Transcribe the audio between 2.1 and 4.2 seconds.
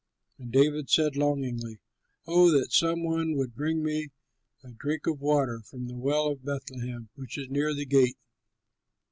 "O that some one would bring me